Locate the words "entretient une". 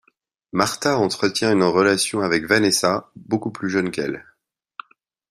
0.97-1.61